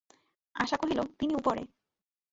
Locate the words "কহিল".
0.77-0.99